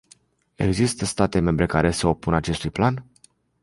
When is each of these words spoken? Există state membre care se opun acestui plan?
Există 0.55 1.05
state 1.05 1.39
membre 1.39 1.65
care 1.65 1.91
se 1.91 2.07
opun 2.07 2.33
acestui 2.33 2.69
plan? 2.69 3.05